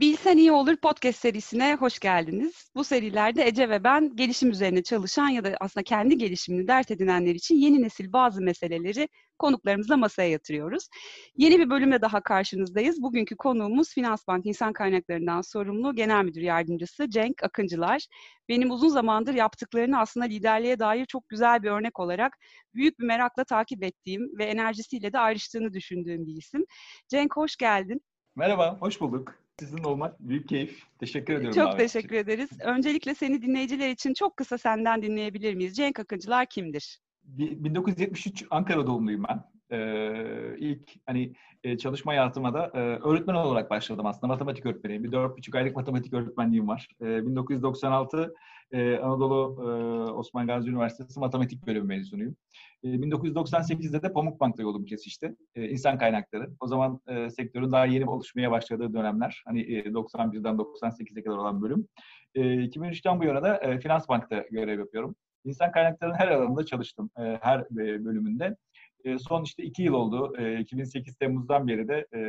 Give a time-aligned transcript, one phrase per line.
[0.00, 2.70] Bilsen İyi Olur podcast serisine hoş geldiniz.
[2.74, 7.34] Bu serilerde Ece ve ben gelişim üzerine çalışan ya da aslında kendi gelişimini dert edinenler
[7.34, 9.08] için yeni nesil bazı meseleleri
[9.38, 10.88] konuklarımızla masaya yatırıyoruz.
[11.36, 13.02] Yeni bir bölümle daha karşınızdayız.
[13.02, 18.06] Bugünkü konuğumuz Finansbank İnsan Kaynaklarından sorumlu Genel Müdür Yardımcısı Cenk Akıncılar.
[18.48, 22.38] Benim uzun zamandır yaptıklarını aslında liderliğe dair çok güzel bir örnek olarak
[22.74, 26.64] büyük bir merakla takip ettiğim ve enerjisiyle de ayrıştığını düşündüğüm bir isim.
[27.08, 28.00] Cenk hoş geldin.
[28.36, 29.39] Merhaba, hoş bulduk.
[29.60, 30.82] Sizinle olmak büyük keyif.
[30.98, 31.62] Teşekkür ediyorum.
[31.62, 32.24] Çok teşekkür için.
[32.24, 32.50] ederiz.
[32.60, 35.76] Öncelikle seni dinleyiciler için çok kısa senden dinleyebilir miyiz?
[35.76, 36.98] Cenk Akıncılar kimdir?
[37.24, 39.44] 1973 Ankara doğumluyum ben.
[39.76, 41.32] Ee, ilk hani
[41.64, 44.26] e, çalışma hayatıma da e, öğretmen olarak başladım aslında.
[44.26, 45.04] Matematik öğretmeniyim.
[45.04, 46.88] Bir dört buçuk aylık matematik öğretmenliğim var.
[47.00, 48.34] E, 1996
[48.72, 52.36] e, Anadolu e, Osman Gazi Üniversitesi Matematik Bölümü mezunuyum.
[52.82, 55.36] E, 1998'de de Pamukbank'ta yolum kesişti.
[55.54, 56.50] E, insan kaynakları.
[56.60, 59.42] O zaman e, sektörün daha yeni oluşmaya başladığı dönemler.
[59.46, 61.88] Hani e, 91'den 98'e kadar olan bölüm.
[62.34, 65.16] E, 2003'ten bu yana da e, Finansbank'ta görev yapıyorum.
[65.44, 67.10] İnsan kaynaklarının her alanında çalıştım.
[67.18, 68.56] E, her e, bölümünde.
[69.04, 70.36] E, son işte iki yıl oldu.
[70.38, 72.20] E, 2008 Temmuz'dan beri de e,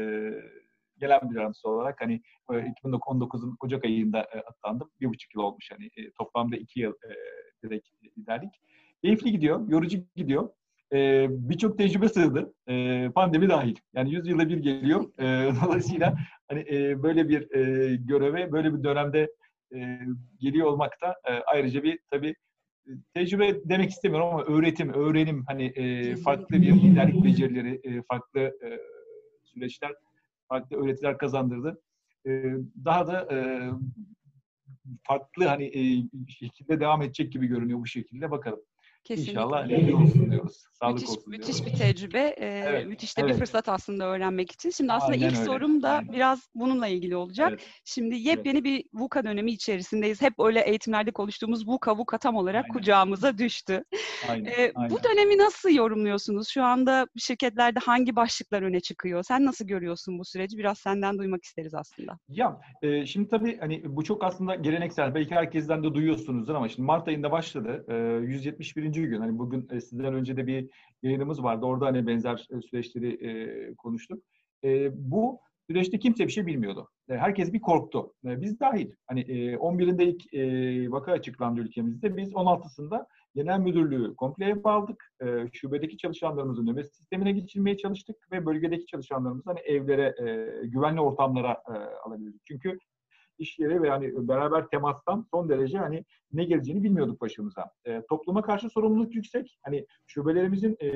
[1.01, 4.89] gelen bir yardımcısı olarak hani 2019'un Ocak ayında e, atandım.
[5.01, 7.11] Bir buçuk yıl olmuş hani e, toplamda iki yıl e,
[7.63, 8.53] direkt liderlik.
[9.03, 10.49] Keyifli gidiyor, yorucu gidiyor.
[10.93, 12.53] E, Birçok tecrübe sığdı.
[12.67, 13.75] E, pandemi dahil.
[13.93, 15.19] Yani 100 yılda bir geliyor.
[15.19, 19.31] E, dolayısıyla hani e, böyle bir e, göreve, böyle bir dönemde
[19.75, 19.99] e,
[20.39, 22.35] geliyor olmak da e, ayrıca bir tabii
[23.13, 28.79] tecrübe demek istemiyorum ama öğretim, öğrenim hani e, farklı bir liderlik becerileri, e, farklı e,
[29.43, 29.91] süreçler,
[30.51, 31.81] farklı öğretiler kazandırdı.
[32.27, 32.53] E,
[32.85, 33.69] daha da e,
[35.03, 35.81] farklı hani e,
[36.31, 38.31] şekilde devam edecek gibi görünüyor bu şekilde.
[38.31, 38.59] Bakalım.
[39.03, 39.31] Kesinlikle.
[39.31, 40.63] İnşallah iyi olsun diyoruz.
[40.73, 41.73] Sağlık müthiş, olsun müthiş diyoruz.
[41.73, 42.35] bir tecrübe.
[42.37, 43.33] Ee, evet, müthiş de evet.
[43.33, 44.69] bir fırsat aslında öğrenmek için.
[44.69, 45.45] Şimdi aslında Aynen ilk öyle.
[45.45, 46.13] sorum da Aynen.
[46.13, 47.49] biraz bununla ilgili olacak.
[47.49, 47.67] Evet.
[47.85, 48.63] Şimdi yepyeni evet.
[48.63, 50.21] bir VUCA dönemi içerisindeyiz.
[50.21, 52.73] Hep öyle eğitimlerde konuştuğumuz VUCA, VUCA tam olarak Aynen.
[52.73, 53.83] kucağımıza düştü.
[54.29, 54.45] Aynen.
[54.45, 54.91] Ee, Aynen.
[54.91, 56.49] Bu dönemi nasıl yorumluyorsunuz?
[56.49, 59.23] Şu anda şirketlerde hangi başlıklar öne çıkıyor?
[59.23, 60.57] Sen nasıl görüyorsun bu süreci?
[60.57, 62.19] Biraz senden duymak isteriz aslında.
[62.29, 65.15] Ya e, şimdi tabii hani bu çok aslında geleneksel.
[65.15, 67.85] Belki herkesten de duyuyorsunuzdur ama şimdi Mart ayında başladı.
[67.89, 67.93] E,
[68.25, 68.90] 171.
[68.99, 69.19] gün.
[69.21, 70.69] Hani bugün e, sizden önce de bir
[71.03, 71.65] yayınımız vardı.
[71.65, 74.23] Orada hani benzer e, süreçleri e, konuştuk.
[74.93, 76.89] Bu süreçte kimse bir şey bilmiyordu.
[77.09, 78.13] Herkes bir korktu.
[78.23, 78.91] Biz dahil.
[79.07, 82.17] Hani e, 11'inde ilk e, vaka açıklandı ülkemizde.
[82.17, 85.03] Biz 16'sında genel müdürlüğü kompleye bağladık.
[85.21, 90.15] E, şubedeki çalışanlarımızın nöbet sistemine geçirmeye çalıştık ve bölgedeki çalışanlarımızı hani evlere,
[90.63, 91.73] güvenli ortamlara e,
[92.05, 92.41] alabildik.
[92.45, 92.77] Çünkü
[93.41, 97.71] iş yeri ve yani beraber temastan son derece hani ne geleceğini bilmiyorduk başımıza.
[97.85, 99.59] E, topluma karşı sorumluluk yüksek.
[99.63, 100.91] Hani şubelerimizin e,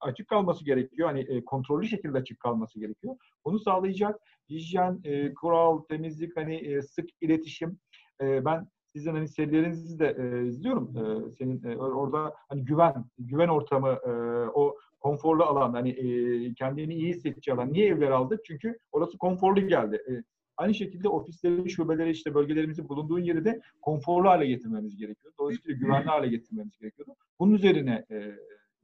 [0.00, 1.08] açık kalması gerekiyor.
[1.08, 3.16] Hani e, kontrollü şekilde açık kalması gerekiyor.
[3.44, 7.78] Bunu sağlayacak hijyen, e, kural, temizlik, hani e, sık iletişim.
[8.20, 10.96] E, ben sizin hani serilerinizi de e, izliyorum.
[10.96, 14.10] E, senin e, orada hani güven, güven ortamı, e,
[14.54, 17.72] o konforlu alan, hani e, kendini iyi hissedeceği alan.
[17.72, 18.40] Niye evler aldık?
[18.44, 20.02] Çünkü orası konforlu geldi.
[20.10, 20.12] E,
[20.58, 25.34] Aynı şekilde ofisleri, şubeleri, işte bölgelerimizin bulunduğu yeri de konforlu hale getirmemiz gerekiyor.
[25.38, 27.14] Dolayısıyla güvenli hale getirmemiz gerekiyordu.
[27.38, 28.34] Bunun üzerine e,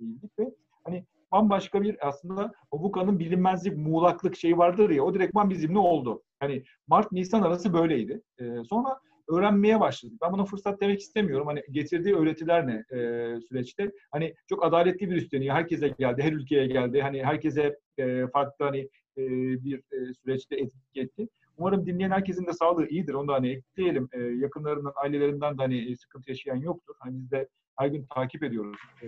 [0.01, 0.55] eğildik ve
[0.85, 6.23] hani bambaşka bir aslında o VUCA'nın bilinmezlik, muğlaklık şeyi vardır ya o direktman bizimle oldu.
[6.41, 8.23] Hani Mart-Nisan arası böyleydi.
[8.39, 10.19] E, sonra öğrenmeye başladık.
[10.23, 11.47] Ben buna fırsat demek istemiyorum.
[11.47, 12.99] Hani getirdiği öğretiler ne e,
[13.41, 13.93] süreçte?
[14.11, 15.55] Hani çok adaletli bir üstleniyor.
[15.55, 17.01] Herkese geldi, her ülkeye geldi.
[17.01, 18.81] Hani herkese e, farklı hani
[19.19, 19.23] e,
[19.65, 21.29] bir e, süreçte etki etti.
[21.59, 23.15] Umarım dinleyen herkesin de sağlığı iyidir.
[23.15, 24.09] Onu da hani ekleyelim.
[24.13, 26.95] E, yakınlarından, ailelerinden de hani e, sıkıntı yaşayan yoktur.
[26.99, 29.07] Hani biz de her gün takip ediyoruz e,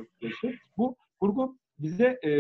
[0.77, 2.31] Bu kurgu bize e,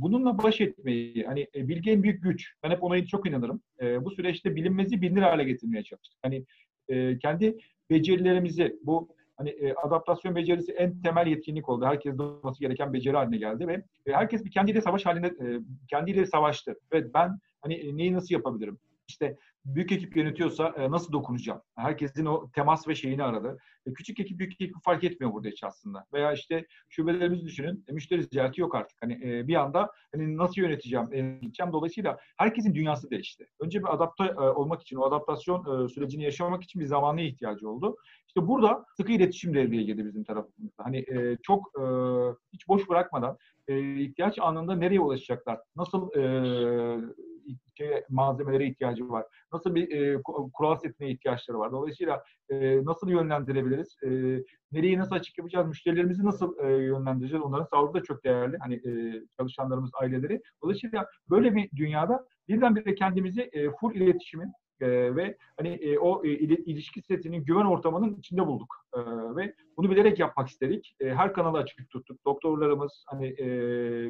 [0.00, 2.52] bununla baş etmeyi, hani e, bilgi en büyük güç.
[2.62, 3.60] Ben hep ona çok inanırım.
[3.80, 6.18] E, bu süreçte bilinmezi bilinir hale getirmeye çalıştık.
[6.22, 6.44] Hani
[6.88, 7.58] e, kendi
[7.90, 11.84] becerilerimizi, bu hani e, adaptasyon becerisi en temel yetkinlik oldu.
[11.84, 13.72] Herkes olması gereken beceri haline geldi ve
[14.06, 16.74] e, herkes bir kendiyle savaş halinde, e, kendiyle savaştı.
[16.92, 18.78] Evet ben hani e, neyi nasıl yapabilirim?
[19.08, 21.60] İşte büyük ekip yönetiyorsa e, nasıl dokunacağım?
[21.76, 23.58] Herkesin o temas ve şeyini aradı.
[23.86, 26.06] E, küçük ekip büyük ekip fark etmiyor burada hiç aslında.
[26.12, 27.84] Veya işte şubelerimizi düşünün.
[27.88, 28.98] E, müşteri ziyareti yok artık.
[29.02, 31.12] Hani e, bir anda hani nasıl yöneteceğim?
[31.14, 31.72] E.
[31.72, 33.46] Dolayısıyla herkesin dünyası değişti.
[33.60, 37.68] Önce bir adapte e, olmak için, o adaptasyon e, sürecini yaşamak için bir zamana ihtiyacı
[37.70, 37.96] oldu.
[38.28, 40.84] İşte burada sıkı iletişim devreye girdi bizim tarafımızda.
[40.84, 41.82] Hani e, çok e,
[42.52, 43.36] hiç boş bırakmadan
[43.68, 45.60] e, ihtiyaç anında nereye ulaşacaklar?
[45.76, 46.22] Nasıl e,
[47.74, 49.24] şey, malzemelere ihtiyacı var.
[49.52, 50.22] Nasıl bir e,
[50.52, 51.72] kural setine ihtiyaçları var.
[51.72, 53.96] Dolayısıyla e, nasıl yönlendirebiliriz?
[54.02, 54.08] E,
[54.72, 55.66] nereyi nasıl açık yapacağız?
[55.66, 57.44] Müşterilerimizi nasıl e, yönlendireceğiz?
[57.44, 58.56] Onların sağlığı da çok değerli.
[58.58, 60.42] Hani e, çalışanlarımız, aileleri.
[60.62, 66.28] Dolayısıyla böyle bir dünyada birdenbire kendimizi e, full iletişimin E, ve hani e, o e,
[66.38, 68.76] ilişki setinin güven ortamının içinde bulduk.
[68.94, 69.00] E,
[69.36, 70.96] ve bunu bilerek yapmak istedik.
[71.00, 72.24] E, her kanalı açık tuttuk.
[72.24, 73.48] Doktorlarımız, hani e,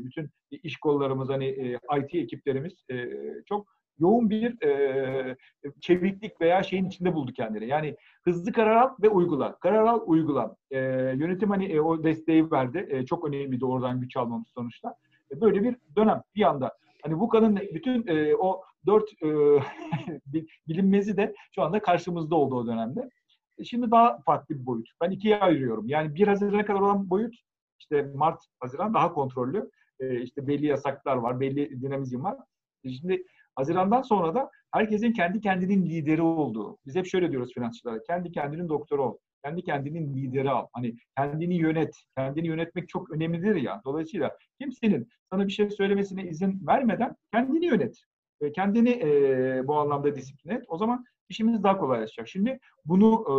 [0.05, 3.09] bütün iş kollarımız, hani e, IT ekiplerimiz e,
[3.47, 3.67] çok
[3.99, 5.37] yoğun bir e,
[5.81, 7.67] çeviklik veya şeyin içinde buldu kendini.
[7.67, 9.59] Yani hızlı karar al ve uygula.
[9.59, 10.57] Karar al, uygula.
[10.71, 10.79] E,
[11.17, 12.87] yönetim hani e, o desteği verdi.
[12.91, 14.95] E, çok önemli de oradan güç almamız sonuçta.
[15.33, 16.73] E, böyle bir dönem bir anda.
[17.03, 19.29] Hani bu kanın bütün e, o dört e,
[20.69, 23.11] bilinmezi de şu anda karşımızda oldu o dönemde.
[23.59, 24.89] E, şimdi daha farklı bir boyut.
[25.03, 25.89] Ben ikiye ayırıyorum.
[25.89, 27.35] Yani 1 Haziran'a kadar olan boyut
[27.81, 29.71] işte Mart, Haziran daha kontrollü.
[30.01, 32.37] E, işte belli yasaklar var, belli dinamizm var.
[32.85, 36.79] E, şimdi Haziran'dan sonra da herkesin kendi kendinin lideri olduğu.
[36.87, 38.03] Biz hep şöyle diyoruz finansçılara.
[38.03, 39.17] Kendi kendinin doktoru ol.
[39.45, 40.67] Kendi kendinin lideri al.
[40.73, 41.95] Hani kendini yönet.
[42.17, 43.81] Kendini yönetmek çok önemlidir ya.
[43.85, 48.03] Dolayısıyla kimsenin sana bir şey söylemesine izin vermeden kendini yönet.
[48.43, 50.65] Ve kendini e, bu anlamda disiplin et.
[50.69, 52.29] O zaman işimiz daha kolaylaşacak.
[52.29, 53.35] Şimdi bunu e,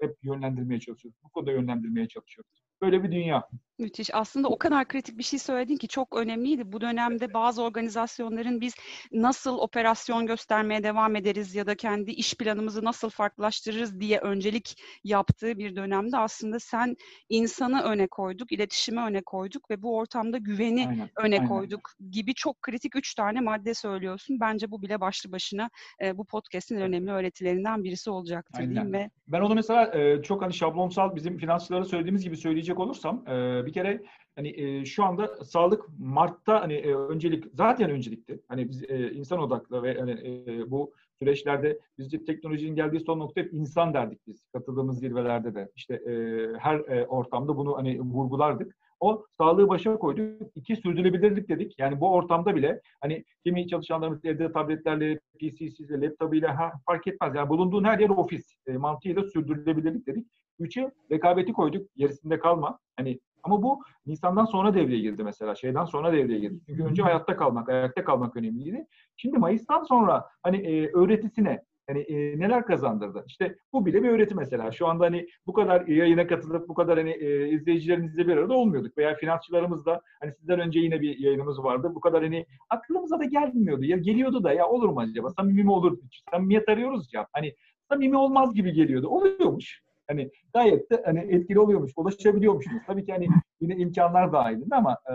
[0.00, 1.18] hep yönlendirmeye çalışıyoruz.
[1.24, 2.66] Bu konuda yönlendirmeye çalışıyoruz.
[2.82, 3.48] Böyle bir dünya.
[3.78, 4.14] Müthiş.
[4.14, 6.72] Aslında o kadar kritik bir şey söyledin ki çok önemliydi.
[6.72, 8.74] Bu dönemde bazı organizasyonların biz
[9.12, 15.58] nasıl operasyon göstermeye devam ederiz ya da kendi iş planımızı nasıl farklılaştırırız diye öncelik yaptığı
[15.58, 16.96] bir dönemde aslında sen
[17.28, 21.48] insanı öne koyduk, iletişimi öne koyduk ve bu ortamda güveni aynen, öne aynen.
[21.48, 24.40] koyduk gibi çok kritik üç tane madde söylüyorsun.
[24.40, 25.70] Bence bu bile başlı başına
[26.02, 28.76] e, bu podcast'in önemli öğretilerinden birisi olacaktır aynen.
[28.76, 29.10] değil mi?
[29.28, 33.72] Ben onu mesela e, çok hani şablonsal bizim finansçılara söylediğimiz gibi söyleyecek olursam e, bir
[33.72, 34.02] kere
[34.36, 38.40] hani e, şu anda sağlık Mart'ta hani e, öncelik zaten öncelikti.
[38.48, 43.40] Hani biz e, insan odaklı ve hani e, bu süreçlerde bizce teknolojinin geldiği son nokta
[43.40, 45.68] hep insan derdik biz katıldığımız zirvelerde de.
[45.76, 46.12] işte e,
[46.58, 48.76] her e, ortamda bunu hani vurgulardık.
[49.00, 50.50] O sağlığı başa koyduk.
[50.54, 51.78] İki sürdürülebilirlik dedik.
[51.78, 57.34] Yani bu ortamda bile hani kimi çalışanlarımız evde tabletlerle, PC'siyle, laptopuyla ha, fark etmez.
[57.34, 60.26] Yani bulunduğun her yer ofis e, mantığıyla sürdürülebilirlik dedik.
[60.58, 61.88] Üçü rekabeti koyduk.
[61.96, 62.78] Gerisinde kalma.
[62.96, 65.54] Hani ama bu Nisan'dan sonra devreye girdi mesela.
[65.54, 66.60] Şeyden sonra devreye girdi.
[66.66, 68.86] Çünkü önce hayatta kalmak, ayakta kalmak önemliydi.
[69.16, 73.24] Şimdi Mayıs'tan sonra hani e, öğretisine hani e, neler kazandırdı?
[73.26, 74.72] İşte bu bile bir öğreti mesela.
[74.72, 78.98] Şu anda hani bu kadar yayına katılıp bu kadar hani e, izleyicilerimizle bir arada olmuyorduk.
[78.98, 81.92] Veya finansçılarımız da hani sizden önce yine bir yayınımız vardı.
[81.94, 83.84] Bu kadar hani aklımıza da gelmiyordu.
[83.84, 85.30] Ya geliyordu da ya olur mu acaba?
[85.30, 85.98] Samimi mi olur?
[86.30, 87.26] Samimiyet arıyoruz ya.
[87.32, 87.54] Hani
[87.90, 89.08] samimi olmaz gibi geliyordu.
[89.08, 92.72] Oluyormuş hani gayet de hani etkili oluyormuş, ulaşabiliyormuşuz.
[92.86, 93.28] Tabii ki hani
[93.60, 95.14] yine imkanlar dahilinde ama e,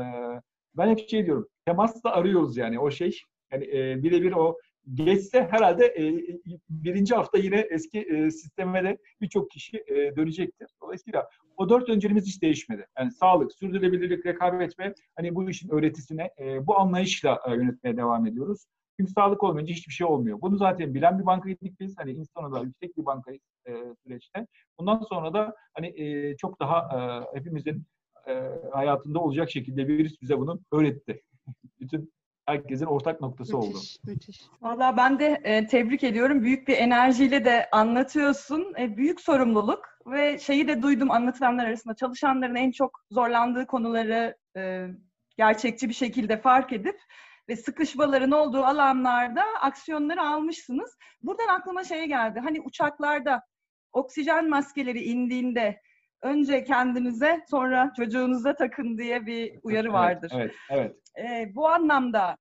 [0.77, 3.19] ben hep şey diyorum, temas da arıyoruz yani o şey.
[3.51, 4.57] Yani e, birebir o
[4.94, 6.38] geçse herhalde e,
[6.69, 10.68] birinci hafta yine eski e, sisteme de birçok kişi e, dönecektir.
[10.81, 12.88] Dolayısıyla o dört önceliğimiz hiç değişmedi.
[13.00, 18.25] Yani sağlık, sürdürülebilirlik, rekabet ve hani bu işin öğretisine e, bu anlayışla e, yönetmeye devam
[18.25, 18.66] ediyoruz.
[19.00, 20.42] Çünkü sağlık olmayınca hiçbir şey olmuyor.
[20.42, 21.98] Bunu zaten bilen bir bankaydık biz.
[21.98, 23.72] Hani insana da yüksek bir bankayız e,
[24.04, 24.48] süreçte.
[24.80, 27.00] Bundan sonra da hani e, çok daha e,
[27.38, 27.86] hepimizin
[28.28, 28.42] e,
[28.74, 31.22] hayatında olacak şekilde virüs bize bunu öğretti.
[31.80, 32.13] Bütün
[32.51, 33.80] herkesin ortak noktası müthiş, oldu.
[34.06, 34.42] Müthiş.
[34.62, 36.44] Valla ben de e, tebrik ediyorum.
[36.44, 38.74] Büyük bir enerjiyle de anlatıyorsun.
[38.80, 44.88] E, büyük sorumluluk ve şeyi de duydum anlatılanlar arasında çalışanların en çok zorlandığı konuları e,
[45.38, 47.00] gerçekçi bir şekilde fark edip
[47.50, 50.97] ve sıkışmaların olduğu alanlarda aksiyonları almışsınız.
[51.21, 52.39] Buradan aklıma şey geldi.
[52.39, 53.42] Hani uçaklarda
[53.94, 55.81] oksijen maskeleri indiğinde
[56.21, 60.31] önce kendinize sonra çocuğunuza takın diye bir uyarı vardır.
[60.35, 60.95] Evet, evet.
[61.16, 61.31] evet.
[61.31, 62.37] Ee, bu anlamda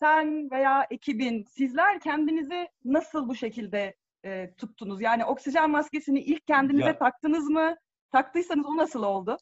[0.00, 5.00] sen veya ekibin sizler kendinizi nasıl bu şekilde e, tuttunuz?
[5.00, 6.98] Yani oksijen maskesini ilk kendinize ya.
[6.98, 7.76] taktınız mı?
[8.12, 9.38] Taktıysanız o nasıl oldu?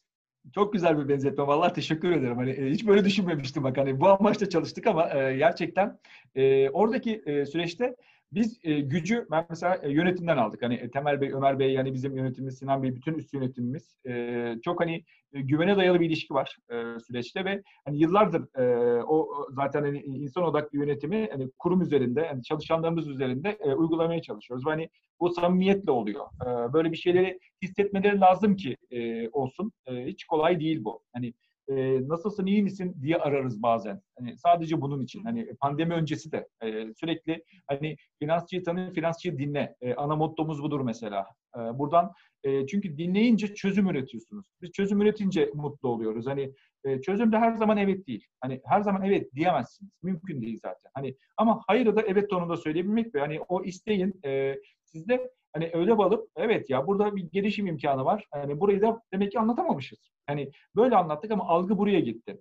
[0.55, 1.47] Çok güzel bir benzetme.
[1.47, 2.37] Vallahi teşekkür ederim.
[2.37, 3.77] Hani e, hiç böyle düşünmemiştim bak.
[3.77, 5.99] Hani bu amaçla çalıştık ama e, gerçekten
[6.35, 7.95] e, oradaki e, süreçte
[8.35, 10.61] biz e, gücü ben mesela e, yönetimden aldık.
[10.61, 14.55] Hani e, Temel Bey, Ömer Bey yani bizim yönetimimiz, Sinan Bey, bütün üst yönetimimiz e,
[14.65, 19.47] çok hani e, güvene dayalı bir ilişki var e, süreçte ve hani yıllardır e, o
[19.49, 24.65] zaten hani insan odaklı yönetimi hani kurum üzerinde, hani çalışanlarımız üzerinde e, uygulamaya çalışıyoruz.
[24.65, 24.89] Hani
[25.19, 26.25] bu samimiyetle oluyor.
[26.41, 29.71] E, böyle bir şeyleri hissetmeleri lazım ki e, olsun.
[29.87, 31.01] E, hiç kolay değil bu.
[31.13, 31.33] Hani
[31.69, 34.01] e, nasılsın iyi misin diye ararız bazen.
[34.19, 35.23] Hani sadece bunun için.
[35.23, 39.75] Hani pandemi öncesi de e, sürekli hani finansçıyı tanı, finansçıyı dinle.
[39.81, 41.25] E, ana mottomuz budur mesela.
[41.55, 42.11] E, buradan
[42.43, 44.45] e, çünkü dinleyince çözüm üretiyorsunuz.
[44.61, 46.27] Biz çözüm üretince mutlu oluyoruz.
[46.27, 46.53] Hani
[46.83, 48.25] e, çözüm de her zaman evet değil.
[48.41, 49.91] Hani her zaman evet diyemezsiniz.
[50.03, 50.91] Mümkün değil zaten.
[50.93, 54.55] Hani ama hayır da evet tonunda söyleyebilmek ve hani o isteğin e,
[54.85, 58.25] sizde hani öyle balıp evet ya burada bir gelişim imkanı var.
[58.31, 60.11] Hani burayı da demek ki anlatamamışız.
[60.27, 62.37] Hani böyle anlattık ama algı buraya gitti.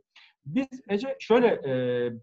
[0.46, 1.72] biz Ece şöyle e,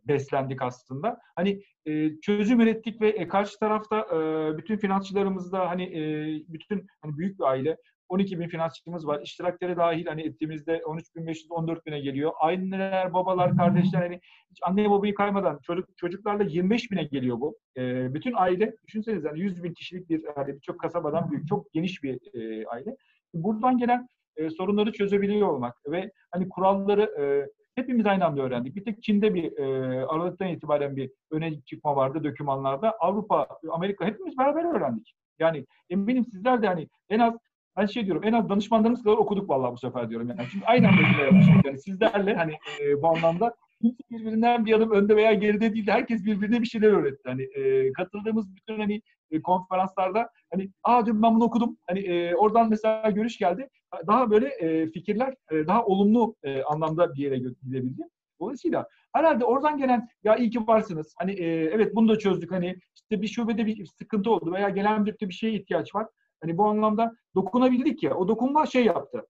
[0.07, 1.19] beslendik aslında.
[1.35, 4.17] Hani e, çözüm ürettik ve e, karşı tarafta e,
[4.57, 6.01] bütün finansçılarımızda hani e,
[6.47, 7.77] bütün hani büyük bir aile
[8.11, 9.21] 12 bin finansçımız var.
[9.23, 12.31] İştirakleri dahil hani ettiğimizde 13 bin 500 14 bine geliyor.
[12.41, 14.19] Anneler, babalar, kardeşler hani
[14.51, 17.57] hiç anne babayı kaymadan çocuk, çocuklarla 25 bine geliyor bu.
[17.77, 22.03] E, bütün aile düşünsenize hani 100 bin kişilik bir hani birçok kasabadan büyük çok geniş
[22.03, 22.95] bir e, aile.
[23.33, 28.75] Buradan gelen e, sorunları çözebiliyor olmak ve hani kuralları e, hepimiz aynı anda öğrendik.
[28.75, 29.65] Bir tek Çin'de bir e,
[30.05, 32.91] Aralık'tan itibaren bir öne çıkma vardı dokümanlarda.
[32.99, 35.13] Avrupa, Amerika hepimiz beraber öğrendik.
[35.39, 37.33] Yani eminim sizler de hani en az
[37.77, 40.47] ben şey diyorum en az danışmanlarımız kadar okuduk vallahi bu sefer diyorum yani.
[40.51, 41.65] Çünkü aynı anda yapmıştık.
[41.65, 45.87] Yani sizlerle hani e, bu anlamda kimse birbirinden bir adım önde veya geride değil.
[45.87, 47.21] Herkes birbirine bir şeyler öğretti.
[47.25, 49.01] Hani e, katıldığımız bütün hani
[49.31, 51.77] e, konferanslarda hani aa diyorum ben bunu okudum.
[51.87, 53.69] Hani e, oradan mesela görüş geldi.
[54.07, 58.01] Daha böyle e, fikirler e, daha olumlu e, anlamda bir yere gidebildi.
[58.39, 61.13] Dolayısıyla herhalde oradan gelen ya iyi ki varsınız.
[61.17, 62.51] Hani e, evet bunu da çözdük.
[62.51, 66.07] Hani işte bir şubede bir sıkıntı oldu veya gelen bir bir şeye ihtiyaç var.
[66.41, 68.15] Hani bu anlamda dokunabildik ya.
[68.15, 69.27] O dokunma şey yaptı.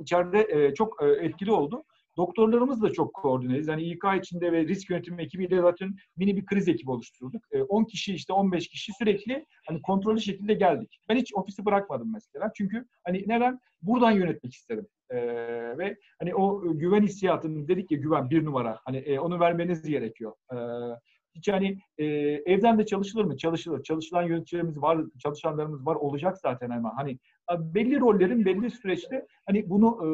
[0.00, 1.84] İçeride e, çok e, etkili oldu.
[2.16, 3.68] Doktorlarımız da çok koordineyiz.
[3.68, 7.44] Yani İK içinde ve risk yönetimi ekibiyle zaten mini bir kriz ekibi oluşturduk.
[7.68, 10.98] 10 kişi işte 15 kişi sürekli hani kontrollü şekilde geldik.
[11.08, 12.52] Ben hiç ofisi bırakmadım mesela.
[12.56, 13.60] Çünkü hani neden?
[13.82, 14.86] Buradan yönetmek isterim.
[15.10, 15.18] Ee,
[15.78, 18.80] ve hani o güven hissiyatını dedik ya güven bir numara.
[18.84, 20.32] Hani e, onu vermeniz gerekiyor.
[20.52, 20.56] Ee,
[21.34, 22.04] hiç hani e,
[22.46, 23.36] evden de çalışılır mı?
[23.36, 23.82] Çalışılır.
[23.82, 27.18] Çalışılan yöneticilerimiz var, çalışanlarımız var olacak zaten ama hani
[27.58, 30.06] belli rollerin belli süreçte hani bunu e,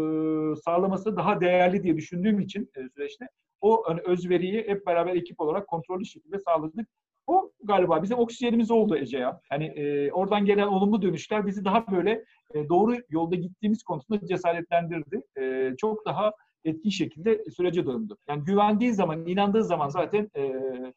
[0.57, 3.29] sağlaması daha değerli diye düşündüğüm için e, süreçte
[3.61, 6.89] o hani özveriyi hep beraber ekip olarak kontrollü şekilde sağladık.
[7.27, 9.41] O galiba bizim oksijenimiz oldu Ece ya.
[9.49, 15.23] Hani e, oradan gelen olumlu dönüşler bizi daha böyle e, doğru yolda gittiğimiz konusunda cesaretlendirdi.
[15.39, 16.33] E, çok daha
[16.69, 18.17] etkin şekilde sürece döndü.
[18.29, 20.53] Yani güvendiği zaman, inandığı zaman zaten e,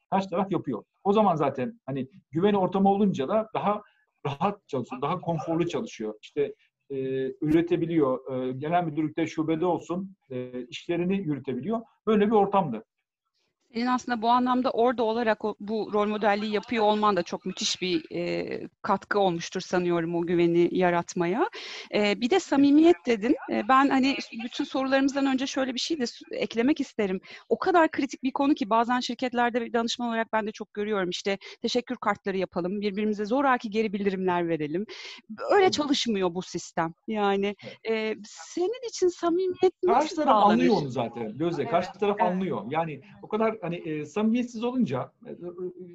[0.10, 0.84] karşı taraf yapıyor.
[1.04, 3.82] O zaman zaten hani güven ortamı olunca da daha
[4.25, 6.13] rahat çalışıyor, daha konforlu çalışıyor.
[6.22, 6.54] İşte
[6.90, 6.96] e,
[7.42, 8.34] üretebiliyor.
[8.34, 11.82] E, genel müdürlükte şubede olsun e, işlerini yürütebiliyor.
[12.08, 12.84] Böyle bir ortamdı.
[13.74, 17.82] Senin aslında bu anlamda orada olarak o, bu rol modelliği yapıyor olman da çok müthiş
[17.82, 21.50] bir e, katkı olmuştur sanıyorum o güveni yaratmaya.
[21.94, 23.36] E, bir de samimiyet dedin.
[23.51, 27.22] E, ben hani bütün sorularımızdan önce şöyle bir şey de eklemek isterim.
[27.50, 31.10] O kadar kritik bir konu ki bazen şirketlerde danışman olarak ben de çok görüyorum.
[31.10, 34.86] İşte teşekkür kartları yapalım, birbirimize zoraki geri bildirimler verelim.
[35.51, 36.94] Öyle çalışmıyor bu sistem.
[37.08, 37.56] Yani
[37.90, 41.36] e, senin için samimiyet Karşı taraf anlıyor onu zaten.
[41.42, 41.70] Evet.
[41.70, 42.63] Karşı taraf anlıyor.
[42.70, 45.32] Yani o kadar hani e, samimiyetsiz olunca e,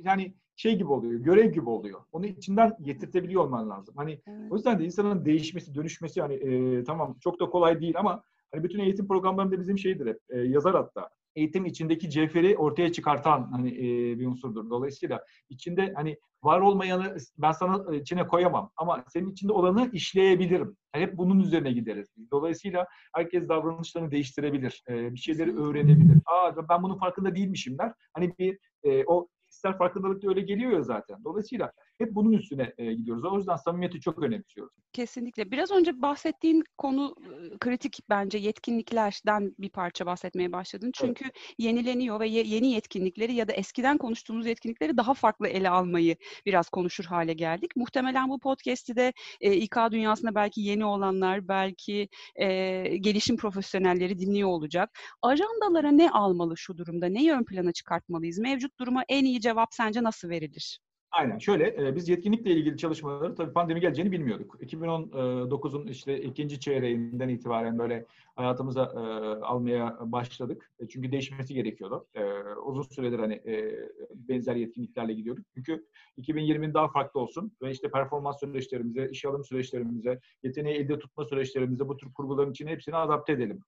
[0.04, 2.00] yani şey gibi oluyor, görev gibi oluyor.
[2.12, 3.94] Onu içinden getirtebiliyor olman lazım.
[3.96, 4.52] Hani evet.
[4.52, 8.64] o yüzden de insanın değişmesi, dönüşmesi hani e, tamam çok da kolay değil ama hani
[8.64, 13.68] bütün eğitim programlarında bizim şeydir hep e, yazar hatta eğitim içindeki cevheri ortaya çıkartan hani
[13.68, 14.70] e, bir unsurdur.
[14.70, 20.76] Dolayısıyla içinde hani var olmayanı ben sana e, içine koyamam ama senin içinde olanı işleyebilirim.
[20.94, 22.08] Yani hep bunun üzerine gideriz.
[22.32, 24.82] Dolayısıyla herkes davranışlarını değiştirebilir.
[24.88, 26.18] E, bir şeyleri öğrenebilir.
[26.26, 27.92] Aa ben bunun farkında değilmişim der.
[28.14, 31.24] Hani bir e, o kişisel farkındalık da öyle geliyor ya zaten.
[31.24, 33.24] Dolayısıyla hep bunun üstüne e, gidiyoruz.
[33.24, 34.74] O yüzden samimiyeti çok önemsiyoruz.
[34.92, 35.50] Kesinlikle.
[35.50, 40.90] Biraz önce bahsettiğin konu e, kritik bence yetkinliklerden bir parça bahsetmeye başladın.
[40.94, 41.54] Çünkü evet.
[41.58, 46.68] yenileniyor ve ye- yeni yetkinlikleri ya da eskiden konuştuğumuz yetkinlikleri daha farklı ele almayı biraz
[46.68, 47.76] konuşur hale geldik.
[47.76, 52.46] Muhtemelen bu podcast'i de e, İK dünyasında belki yeni olanlar, belki e,
[52.96, 54.98] gelişim profesyonelleri dinliyor olacak.
[55.22, 57.06] Ajandalara ne almalı şu durumda?
[57.06, 58.38] Neyi ön plana çıkartmalıyız?
[58.38, 60.80] Mevcut duruma en iyi cevap sence nasıl verilir?
[61.16, 64.58] Aynen şöyle biz yetkinlikle ilgili çalışmaları tabii pandemi geleceğini bilmiyorduk.
[64.60, 68.06] 2019'un işte ikinci çeyreğinden itibaren böyle
[68.36, 68.84] hayatımıza
[69.42, 70.70] almaya başladık.
[70.78, 72.06] E, çünkü değişmesi gerekiyordu.
[72.64, 73.42] uzun süredir hani
[74.14, 75.46] benzer yetkinliklerle gidiyorduk.
[75.54, 75.86] Çünkü
[76.18, 81.88] 2020'nin daha farklı olsun ve işte performans süreçlerimize, iş alım süreçlerimize, yeteneği elde tutma süreçlerimize
[81.88, 83.60] bu tür kurguların için hepsini adapte edelim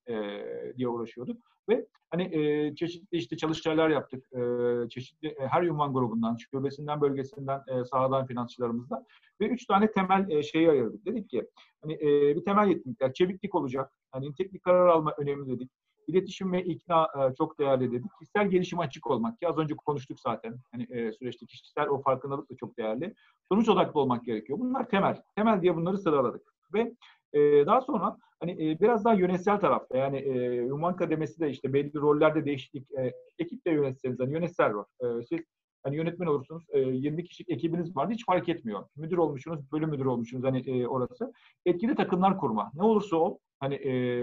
[0.76, 1.57] diye uğraşıyorduk.
[1.68, 4.32] Ve hani e, çeşitli işte çalıştaylar yaptık.
[4.32, 4.40] E,
[4.88, 9.06] çeşitli e, her ünvan grubundan, şubesinden, bölgesinden, e, sahadan finansçılarımızdan
[9.40, 11.06] ve üç tane temel e, şeyi ayırdık.
[11.06, 11.46] Dedik ki
[11.82, 13.92] hani e, bir temel yetkinlikler, çeviklik olacak.
[14.12, 15.70] Hani teknik karar alma önemli dedik.
[16.06, 18.10] İletişim ve ikna e, çok değerli dedik.
[18.18, 20.56] Kişisel gelişime açık olmak ki az önce konuştuk zaten.
[20.72, 23.14] Hani e, süreçte kişisel o farkındalık da çok değerli.
[23.52, 24.58] Sonuç odaklı olmak gerekiyor.
[24.58, 25.22] Bunlar temel.
[25.36, 26.54] Temel diye bunları sıraladık.
[26.74, 26.94] Ve
[27.32, 31.72] e, daha sonra hani e, biraz daha yönetsel tarafta yani e, Ünvan Kademesi de işte
[31.72, 34.84] belli rollerde değişiklik e, ekip de yönetseniz hani yönetsel rol.
[35.00, 35.40] E, siz
[35.82, 38.84] hani yönetmen olursunuz e, 20 kişilik ekibiniz vardı hiç fark etmiyor.
[38.96, 41.32] Müdür olmuşsunuz, bölüm müdürü olmuşsunuz hani e, orası.
[41.66, 42.70] Etkili takımlar kurma.
[42.74, 44.22] Ne olursa o hani e,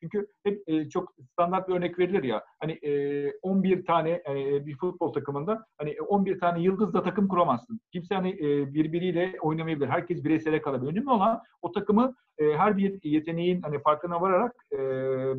[0.00, 2.44] Çünkü hep e, çok standart bir örnek verilir ya.
[2.60, 7.80] Hani e, 11 tane e, bir futbol takımında hani 11 tane yıldızla takım kuramazsın.
[7.92, 9.88] Kimse hani e, birbiriyle oynamayabilir.
[9.88, 10.90] Herkes bireysele kalabilir.
[10.90, 14.78] Önemli olan o takımı e, her bir yeteneğin hani farkına vararak e,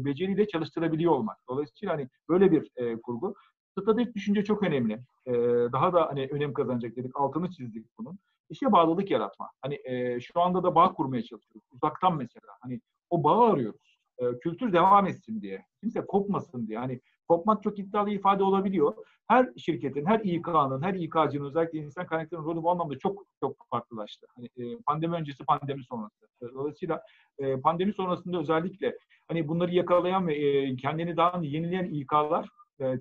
[0.06, 1.38] beceriyle çalıştırabiliyor olmak.
[1.50, 3.36] Dolayısıyla hani böyle bir e, kurgu.
[3.72, 4.94] Stratejik düşünce çok önemli.
[5.26, 5.34] E,
[5.72, 7.12] daha da hani önem kazanacak dedik.
[7.20, 8.20] Altını çizdik bunun.
[8.50, 9.50] İşe bağlılık yaratma.
[9.62, 11.70] Hani e, şu anda da bağ kurmaya çalışıyoruz.
[11.72, 12.54] Uzaktan mesela.
[12.62, 13.97] Hani o bağı arıyoruz.
[14.19, 15.65] E, kültür devam etsin diye.
[15.81, 16.77] Kimse kopmasın diye.
[16.77, 18.93] Hani kopmak çok iddialı ifade olabiliyor.
[19.27, 24.27] Her şirketin, her İK'nın, her İK'cının özellikle insan kaynaklarının rolü bu anlamda çok çok farklılaştı.
[24.36, 26.27] Hani e, pandemi öncesi, pandemi sonrası.
[26.53, 27.01] Dolayısıyla
[27.39, 28.97] e, pandemi sonrasında özellikle
[29.27, 32.50] hani bunları yakalayan ve kendini daha yenileyen İK'lar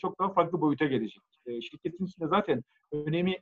[0.00, 1.22] çok daha farklı boyuta gelecek.
[1.46, 3.36] Şirketin içinde zaten önemi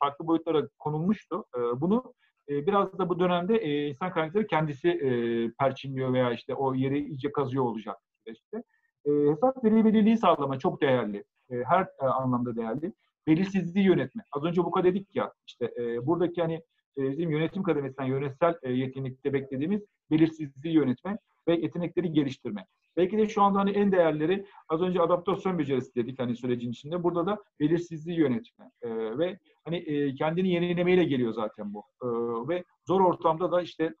[0.00, 1.44] farklı boyutlara konulmuştu.
[1.76, 2.14] Bunu
[2.48, 5.10] e, biraz da bu dönemde e, insan kaynakları kendisi e,
[5.58, 8.62] perçinliyor veya işte o yeri iyice kazıyor olacak süreçte.
[9.06, 11.24] E, hesap verilebilirliği sağlama çok değerli.
[11.50, 12.92] E, her e, anlamda değerli.
[13.26, 14.22] Belirsizliği yönetme.
[14.32, 15.72] Az önce bu kadar dedik ya işte
[16.06, 16.60] buradaki hani
[16.98, 22.66] e, bizim yönetim kademesinden yönetsel e, yetkinlikte beklediğimiz belirsizliği yönetme ve yetenekleri geliştirme.
[22.96, 27.02] Belki de şu anda hani en değerleri az önce adaptasyon becerisi dedik hani sürecin içinde.
[27.02, 31.84] Burada da belirsizliği yönetme e, ve hani e, kendini yenilemeyle geliyor zaten bu.
[32.02, 32.06] E,
[32.48, 33.94] ve zor ortamda da işte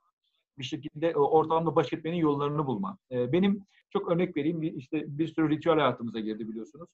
[0.58, 2.98] bir şekilde e, ortamda baş etmenin yollarını bulma.
[3.10, 6.88] E, benim çok örnek vereyim işte bir sürü ritüel hayatımıza girdi biliyorsunuz.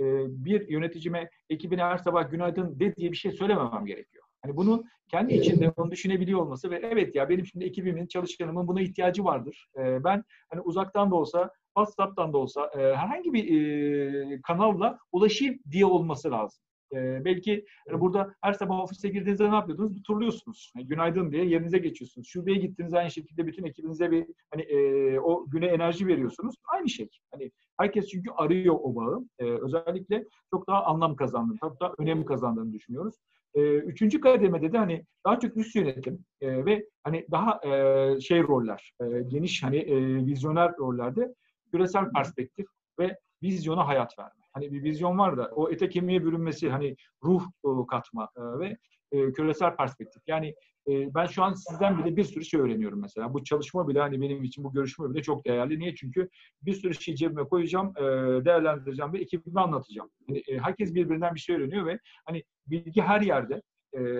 [0.00, 0.04] E,
[0.44, 4.21] bir yöneticime ekibine her sabah günaydın de diye bir şey söylememem gerekiyor.
[4.42, 8.80] Hani bunu kendi içinde onu düşünebiliyor olması ve evet ya benim şimdi ekibimin, çalışanımın buna
[8.80, 9.68] ihtiyacı vardır.
[9.76, 15.58] E, ben hani uzaktan da olsa, WhatsApp'tan da olsa e, herhangi bir e, kanalla ulaşayım
[15.70, 16.62] diye olması lazım.
[16.92, 19.96] E, belki yani burada her sabah ofise girdiğinizde ne yapıyordunuz?
[19.96, 20.72] Bir turluyorsunuz.
[20.76, 22.28] Yani günaydın diye yerinize geçiyorsunuz.
[22.28, 26.54] Şubeye gittiğiniz aynı şekilde bütün ekibinize bir hani e, o güne enerji veriyorsunuz.
[26.72, 27.08] Aynı şey.
[27.30, 29.24] Hani herkes çünkü arıyor o bağı.
[29.38, 33.14] E, özellikle çok daha anlam kazandığını, çok daha önem kazandığını düşünüyoruz.
[33.54, 38.42] E, üçüncü kademede de hani daha çok üst yönetim e, ve hani daha e, şey
[38.42, 41.34] roller, e, geniş hani e, vizyoner rollerde
[41.70, 42.66] küresel perspektif
[42.98, 44.42] ve vizyona hayat verme.
[44.52, 47.42] Hani bir vizyon var da o ete kemiğe bürünmesi, hani ruh
[47.90, 48.76] katma e, ve
[49.12, 50.22] e, küresel perspektif.
[50.26, 50.54] Yani
[50.88, 53.34] e, ben şu an sizden bile bir sürü şey öğreniyorum mesela.
[53.34, 55.78] Bu çalışma bile hani benim için bu görüşme bile çok değerli.
[55.78, 55.94] Niye?
[55.94, 56.28] Çünkü
[56.62, 58.02] bir sürü şey cebime koyacağım, e,
[58.44, 60.10] değerlendireceğim ve ekibime anlatacağım.
[60.28, 63.62] Yani, e, herkes birbirinden bir şey öğreniyor ve hani bilgi her yerde.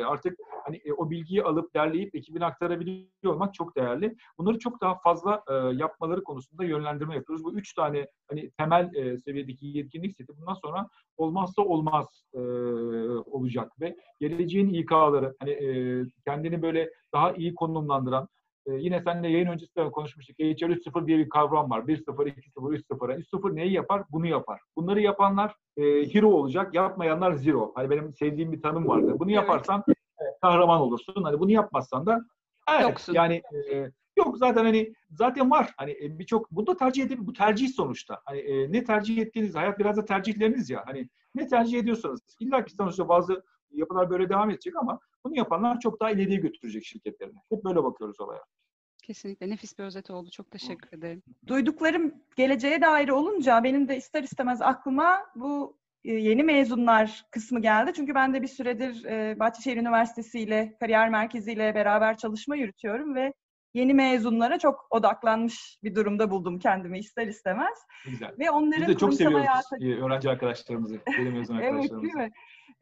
[0.07, 4.17] Artık hani e, o bilgiyi alıp derleyip ekibine aktarabiliyor olmak çok değerli.
[4.39, 7.45] Bunları çok daha fazla yapmaları konusunda yönlendirme yapıyoruz.
[7.45, 8.91] Bu üç tane hani temel
[9.25, 12.25] seviyedeki yetkinlik seti bundan sonra olmazsa olmaz
[13.27, 15.57] olacak ve geleceğin İK'ları hani
[16.25, 18.29] kendini böyle daha iyi konumlandıran
[18.66, 20.38] ee, yine seninle yayın öncesinde konuşmuştuk.
[20.38, 21.81] HR 3.0 diye bir kavram var.
[21.81, 23.22] 1.0, 2.0, 3.0.
[23.33, 24.03] 3.0 neyi yapar?
[24.11, 24.61] Bunu yapar.
[24.77, 26.75] Bunları yapanlar e, hero olacak.
[26.75, 27.72] Yapmayanlar zero.
[27.75, 29.14] Hani benim sevdiğim bir tanım vardı.
[29.18, 30.35] Bunu yaparsan evet.
[30.42, 31.22] kahraman olursun.
[31.22, 32.20] Hani bunu yapmazsan da
[32.70, 33.14] evet, Yoksun.
[33.14, 35.70] yani e, yok zaten hani zaten var.
[35.77, 38.20] Hani e, birçok bunu da tercih edip bu tercih sonuçta.
[38.25, 40.83] Hani e, ne tercih ettiğiniz hayat biraz da tercihleriniz ya.
[40.87, 45.81] Hani ne tercih ediyorsanız illa ki sonuçta bazı yapılar böyle devam edecek ama bunu yapanlar
[45.81, 47.39] çok daha ileriye götürecek şirketlerini.
[47.51, 48.43] Hep böyle bakıyoruz olaya.
[49.03, 50.31] Kesinlikle nefis bir özet oldu.
[50.31, 51.23] Çok teşekkür ederim.
[51.47, 57.93] Duyduklarım geleceğe dair olunca benim de ister istemez aklıma bu e, yeni mezunlar kısmı geldi.
[57.97, 63.15] Çünkü ben de bir süredir e, Bahçeşehir Üniversitesi ile Kariyer Merkezi ile beraber çalışma yürütüyorum
[63.15, 63.33] ve
[63.75, 67.79] yeni mezunlara çok odaklanmış bir durumda buldum kendimi ister istemez.
[68.05, 68.35] Güzel.
[68.39, 70.07] Ve onların Biz de çok seviyoruz hayata...
[70.07, 71.95] öğrenci arkadaşlarımızı, yeni mezun arkadaşlarımızı.
[72.01, 72.31] evet değil mi?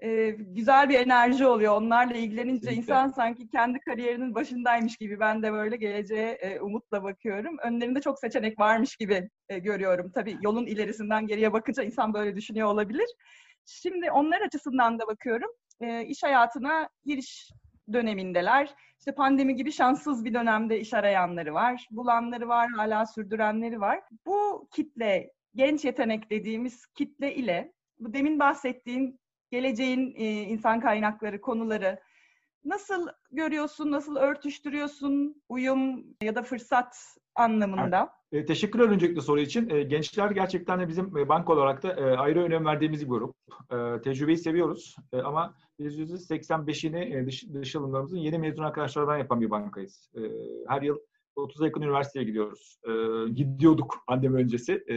[0.02, 1.76] E, güzel bir enerji oluyor.
[1.76, 2.80] Onlarla ilgilenince Kesinlikle.
[2.80, 5.20] insan sanki kendi kariyerinin başındaymış gibi.
[5.20, 7.56] Ben de böyle geleceğe e, umutla bakıyorum.
[7.64, 10.10] Önlerinde çok seçenek varmış gibi e, görüyorum.
[10.14, 13.06] Tabii yolun ilerisinden geriye bakınca insan böyle düşünüyor olabilir.
[13.66, 15.50] Şimdi onlar açısından da bakıyorum.
[15.80, 17.50] E, iş hayatına giriş
[17.92, 18.74] dönemindeler.
[18.98, 21.86] İşte pandemi gibi şanssız bir dönemde iş arayanları var.
[21.90, 24.00] Bulanları var, hala sürdürenleri var.
[24.26, 29.19] Bu kitle, genç yetenek dediğimiz kitle ile bu demin bahsettiğin
[29.50, 31.98] geleceğin e, insan kaynakları konuları
[32.64, 36.96] nasıl görüyorsun, nasıl örtüştürüyorsun uyum ya da fırsat
[37.34, 37.98] anlamında?
[38.32, 38.44] Evet.
[38.44, 39.70] E, teşekkürler öncelikle soru için.
[39.70, 43.34] E, gençler gerçekten de bizim e, bank olarak da e, ayrı önem verdiğimiz bir grup.
[43.72, 49.40] E, tecrübeyi seviyoruz e, ama biz %85'ini e, dış, dış alımlarımızın yeni mezun arkadaşlardan yapan
[49.40, 50.10] bir bankayız.
[50.16, 50.20] E,
[50.68, 50.98] her yıl
[51.36, 52.78] 30'a yakın üniversiteye gidiyoruz.
[52.84, 52.90] E,
[53.30, 54.96] gidiyorduk pandemi öncesi e,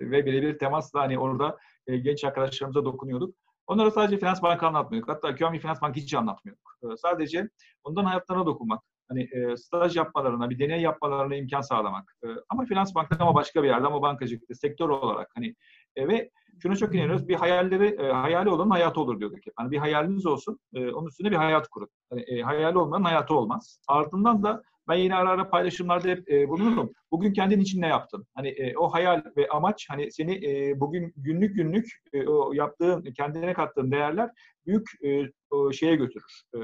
[0.00, 3.34] ve birebir temasla hani orada e, genç arkadaşlarımıza dokunuyorduk.
[3.70, 5.08] Onlara sadece finans banka anlatmıyorduk.
[5.08, 6.76] Hatta QMB Finans Bank hiç anlatmıyorduk.
[6.82, 7.48] Ee, sadece
[7.84, 12.16] ondan hayatlarına dokunmak, hani e, staj yapmalarına, bir deney yapmalarına imkan sağlamak.
[12.24, 15.54] E, ama finans bankada ama başka bir yerde ama bankacılıkta sektör olarak hani
[15.96, 16.30] e, ve
[16.62, 17.28] şuna çok inanıyoruz.
[17.28, 19.38] Bir hayalleri, e, hayali olanın hayatı olur diyorduk.
[19.60, 21.88] Yani bir hayaliniz olsun, e, onun üstüne bir hayat kurun.
[22.10, 23.80] Yani, e, hayali olmanın hayatı olmaz.
[23.88, 26.92] Ardından da ben yine ara ara paylaşımlarda hep e, bulunurum.
[27.12, 28.26] Bugün kendin için ne yaptın?
[28.34, 33.04] Hani e, o hayal ve amaç hani seni e, bugün günlük günlük e, o yaptığın,
[33.16, 34.30] kendine kattığın değerler
[34.66, 36.42] büyük e, o şeye götürür.
[36.54, 36.60] E,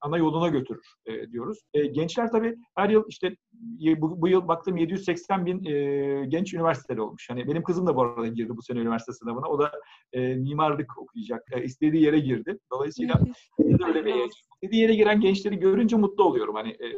[0.00, 1.58] ana yoluna götürür e, diyoruz.
[1.74, 3.36] E, gençler tabii her yıl işte
[3.98, 7.30] bu, bu yıl baktım 780 bin e, genç üniversiteli olmuş.
[7.30, 9.46] Hani benim kızım da bu arada girdi bu sene üniversite sınavına.
[9.48, 9.72] O da
[10.12, 11.42] e, mimarlık okuyacak.
[11.52, 12.58] E, istediği yere girdi.
[12.72, 13.14] Dolayısıyla
[13.86, 14.14] öyle bir
[14.62, 16.54] istediği yere giren gençleri görünce mutlu oluyorum.
[16.54, 16.88] Hani e,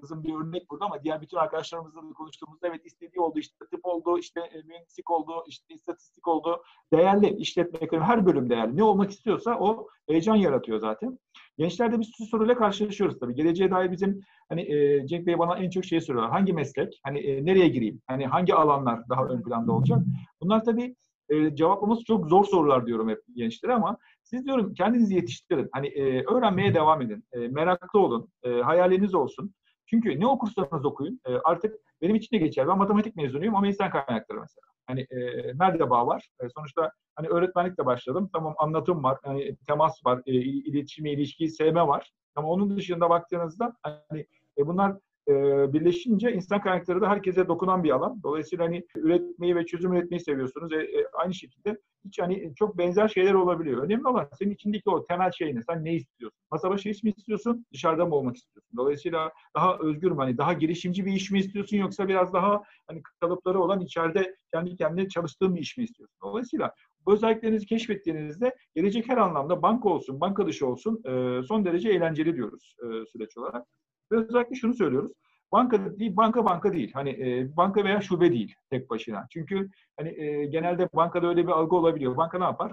[0.00, 3.86] kızım bir örnek burada ama diğer bütün arkadaşlarımızla da konuştuğumuzda evet istediği oldu işte tıp
[3.86, 8.82] oldu işte e, mühendislik oldu işte istatistik oldu değerli işletme ekonomi her bölüm değerli ne
[8.82, 11.18] olmak istiyorsa o heyecan yaratıyor zaten.
[11.58, 13.34] Gençlerde bir sürü soruyla karşılaşıyoruz tabii.
[13.34, 16.32] Geleceğe dair bizim hani e, Cenk Bey bana en çok şey soruyorlar.
[16.32, 17.00] Hangi meslek?
[17.02, 18.02] Hani e, nereye gireyim?
[18.06, 19.98] Hani hangi alanlar daha ön planda olacak?
[20.40, 20.96] Bunlar tabii
[21.28, 25.68] e, cevaplaması çok zor sorular diyorum hep gençlere ama siz diyorum kendinizi yetiştirin.
[25.72, 27.24] Hani e, öğrenmeye devam edin.
[27.32, 28.28] E, meraklı olun.
[28.42, 29.54] E, hayaliniz olsun.
[29.90, 32.68] Çünkü ne okursanız okuyun e, artık benim için de geçer.
[32.68, 34.64] Ben matematik mezunuyum ama insan kaynakları mesela.
[34.86, 35.18] Hani e,
[35.58, 36.28] nerede bağ var?
[36.40, 38.30] E, sonuçta hani öğretmenlikle başladım.
[38.32, 42.12] Tamam anlatım var, hani, temas var, e, iletişimi, ilişkiyi sevme var.
[42.34, 44.26] Ama onun dışında baktığınızda hani
[44.58, 44.96] e, bunlar
[45.28, 45.32] e,
[45.72, 48.22] birleşince insan kaynakları da herkese dokunan bir alan.
[48.22, 50.72] Dolayısıyla hani üretmeyi ve çözüm üretmeyi seviyorsunuz.
[50.72, 53.82] E, e, aynı şekilde hiç hani çok benzer şeyler olabiliyor.
[53.82, 55.62] Önemli olan senin içindeki o temel şey ne?
[55.62, 56.38] Sen ne istiyorsun?
[56.50, 57.66] Masa başı iş mi istiyorsun?
[57.72, 58.76] Dışarıda mı olmak istiyorsun?
[58.76, 60.16] Dolayısıyla daha özgür mü?
[60.16, 61.76] Hani daha girişimci bir iş mi istiyorsun?
[61.76, 66.18] Yoksa biraz daha hani kalıpları olan içeride kendi kendine çalıştığın bir iş mi istiyorsun?
[66.22, 66.74] Dolayısıyla
[67.06, 71.02] bu özelliklerinizi keşfettiğinizde gelecek her anlamda banka olsun, banka dışı olsun
[71.48, 72.74] son derece eğlenceli diyoruz
[73.12, 73.66] süreç olarak.
[74.12, 75.12] Ve özellikle şunu söylüyoruz.
[75.52, 76.92] Banka değil, banka banka değil.
[76.94, 79.26] Hani e, banka veya şube değil tek başına.
[79.30, 82.16] Çünkü hani e, genelde bankada öyle bir algı olabiliyor.
[82.16, 82.72] Banka ne yapar?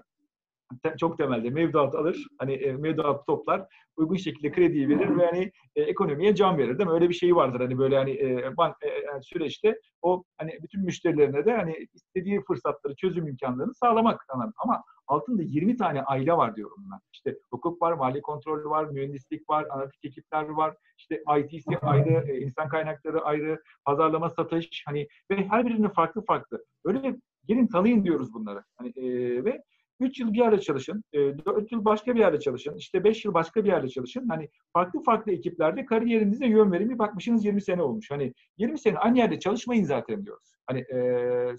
[0.84, 2.28] Te, çok temelde mevduat alır.
[2.40, 6.90] Hani e, mevduat toplar, uygun şekilde krediyi verir ve hani e, ekonomiye can verir değil
[6.90, 6.94] mi?
[6.96, 11.46] Öyle bir şey vardır hani böyle hani e, bank e, süreçte o hani bütün müşterilerine
[11.46, 14.52] de hani istediği fırsatları, çözüm imkanlarını sağlamak anlamı.
[14.58, 17.00] Ama altında 20 tane aile var diyorum ben.
[17.14, 22.40] İşte hukuk var, mali kontrol var, mühendislik var, analitik ekipler var, işte IT'si ayrı, e,
[22.40, 26.66] insan kaynakları ayrı, pazarlama, satış hani ve her birinin farklı farklı.
[26.86, 27.16] Öyle
[27.48, 28.64] gelin tanıyın diyoruz bunları.
[28.78, 29.64] Hani e, ve
[30.00, 33.64] 3 yıl bir yerde çalışın, 4 yıl başka bir yerde çalışın, işte 5 yıl başka
[33.64, 34.28] bir yerde çalışın.
[34.30, 36.90] Hani farklı farklı ekiplerde kariyerinize yön verin.
[36.90, 38.12] Bir bakmışsınız 20 sene olmuş.
[38.12, 40.56] Hani 20 sene aynı yerde çalışmayın zaten diyoruz.
[40.68, 40.98] Hani e,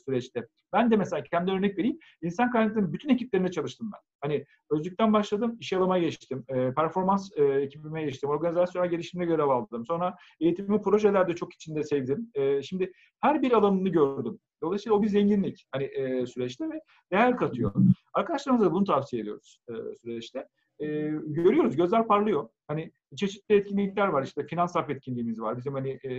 [0.04, 0.46] süreçte.
[0.72, 1.98] Ben de mesela kendi örnek vereyim.
[2.22, 4.00] İnsan kaynaklarının bütün ekiplerinde çalıştım ben.
[4.20, 9.86] Hani özlükten başladım, iş alıma geçtim, e, performans e, ekibime geçtim, organizasyonel gelişimde görev aldım.
[9.86, 12.30] Sonra eğitimi projelerde çok içinde sevdim.
[12.34, 14.38] E, şimdi her bir alanını gördüm.
[14.62, 16.80] Dolayısıyla o bir zenginlik hani e, süreçte ve
[17.12, 17.74] değer katıyor.
[18.14, 20.48] Arkadaşlarımıza da bunu tavsiye ediyoruz e, süreçte.
[20.78, 20.86] E,
[21.26, 22.48] görüyoruz, gözler parlıyor.
[22.68, 24.22] Hani çeşitli etkinlikler var.
[24.22, 25.56] İşte finans haf etkinliğimiz var.
[25.56, 26.10] Bizim hani e,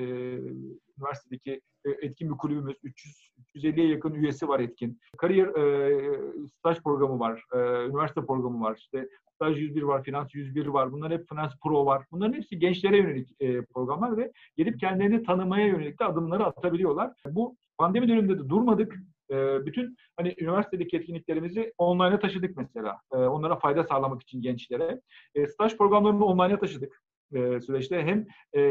[0.97, 4.99] üniversitedeki e, etkin bir kulübümüz 300 350'ye yakın üyesi var etkin.
[5.17, 7.43] Kariyer e, staj programı var.
[7.53, 8.75] E, üniversite programı var.
[8.77, 10.91] İşte staj 101 var, finans 101 var.
[10.91, 12.05] Bunlar hep finans pro var.
[12.11, 17.13] Bunların hepsi gençlere yönelik e, programlar ve gelip kendilerini tanımaya yönelik de adımları atabiliyorlar.
[17.29, 18.95] Bu pandemi döneminde de durmadık.
[19.65, 22.99] Bütün hani üniversitedeki etkinliklerimizi online'a taşıdık mesela.
[23.11, 25.01] Onlara fayda sağlamak için gençlere.
[25.47, 27.01] Staj programlarını online'a taşıdık
[27.65, 28.27] süreçte hem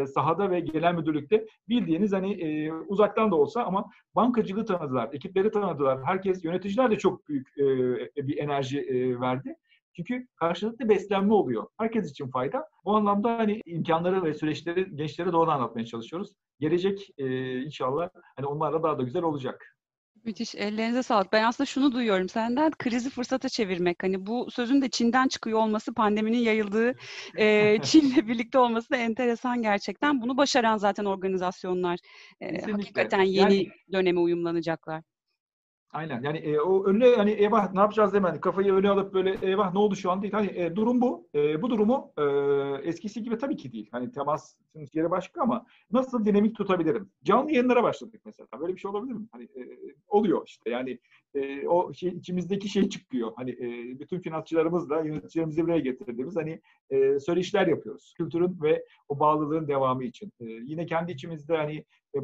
[0.06, 6.04] sahada ve genel müdürlükte bildiğiniz hani uzaktan da olsa ama bankacılığı tanıdılar, ekipleri tanıdılar.
[6.04, 8.86] Herkes yöneticiler de çok büyük e, bir enerji
[9.20, 9.56] verdi.
[9.96, 11.66] Çünkü karşılıklı beslenme oluyor.
[11.78, 12.68] Herkes için fayda.
[12.84, 16.32] Bu anlamda hani imkanları ve süreçleri gençlere doğru anlatmaya çalışıyoruz.
[16.60, 17.10] Gelecek
[17.64, 19.75] inşallah hani onlarla daha da güzel olacak.
[20.26, 20.54] Müthiş.
[20.54, 21.32] Ellerinize sağlık.
[21.32, 22.70] Ben aslında şunu duyuyorum senden.
[22.70, 24.02] Krizi fırsata çevirmek.
[24.02, 26.94] Hani bu sözün de Çin'den çıkıyor olması, pandeminin yayıldığı
[27.38, 30.22] e, Çin'le birlikte olması da enteresan gerçekten.
[30.22, 31.98] Bunu başaran zaten organizasyonlar
[32.40, 35.02] e, hakikaten yeni yani, döneme uyumlanacaklar.
[35.92, 36.22] Aynen.
[36.22, 39.78] Yani e, o önüne hani eyvah ne yapacağız demen kafayı öne alıp böyle eyvah ne
[39.78, 40.32] oldu şu an değil.
[40.32, 41.28] Hani e, durum bu.
[41.34, 42.22] E, bu durumu e,
[42.88, 43.88] eskisi gibi tabii ki değil.
[43.92, 47.10] Hani temas yeri başka ama nasıl dinamik tutabilirim?
[47.24, 48.48] Canlı yayınlara başladık mesela.
[48.60, 49.26] Böyle bir şey olabilir mi?
[49.32, 49.62] Hani e,
[50.08, 50.70] oluyor işte.
[50.70, 50.98] Yani
[51.34, 53.32] e, o şey içimizdeki şey çıkıyor.
[53.36, 58.14] Hani e, bütün finansçılarımızla yöneticilerimizi buraya getirdiğimiz hani e, söyleşiler yapıyoruz.
[58.16, 60.32] Kültürün ve o bağlılığın devamı için.
[60.40, 62.22] E, yine kendi içimizde hani e, e,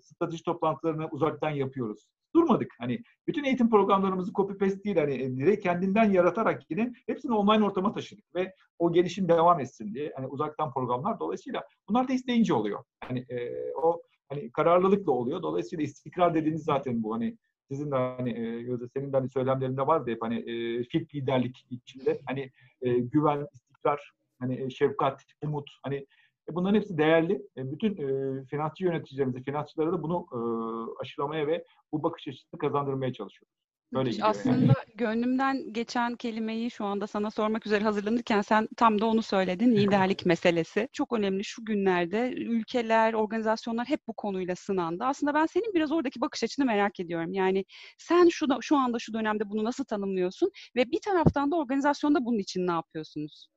[0.00, 2.06] strateji toplantılarını uzaktan yapıyoruz.
[2.34, 2.74] Durmadık.
[2.78, 7.64] Hani bütün eğitim programlarımızı copy paste değil hani e, direkt kendinden yaratarak yine hepsini online
[7.64, 12.54] ortama taşıdık ve o gelişim devam etsin diye hani uzaktan programlar dolayısıyla bunlar da isteyince
[12.54, 12.84] oluyor.
[13.00, 15.42] Hani e, o hani kararlılıkla oluyor.
[15.42, 17.36] Dolayısıyla istikrar dediğiniz zaten bu hani
[17.70, 21.66] sizin de hani e, Gözde senin de hani söylemlerinde vardı hep hani e, fit liderlik
[21.70, 22.50] içinde hani
[22.82, 26.06] e, güven, istikrar, hani e, şefkat, umut hani
[26.50, 27.32] e, bunların hepsi değerli.
[27.56, 30.38] E, bütün e, finansçı yöneticilerimize, finansçılara da bunu e,
[31.00, 33.56] aşılamaya ve bu bakış açısını kazandırmaya çalışıyoruz.
[33.92, 34.72] Böyle gidiyor Aslında yani.
[34.94, 39.76] gönlümden geçen kelimeyi şu anda sana sormak üzere hazırlanırken sen tam da onu söyledin.
[39.76, 40.88] Liderlik meselesi.
[40.92, 45.04] Çok önemli şu günlerde ülkeler, organizasyonlar hep bu konuyla sınandı.
[45.04, 47.32] Aslında ben senin biraz oradaki bakış açını merak ediyorum.
[47.32, 47.64] Yani
[47.98, 52.24] sen şu, da, şu anda şu dönemde bunu nasıl tanımlıyorsun ve bir taraftan da organizasyonda
[52.24, 53.48] bunun için ne yapıyorsunuz?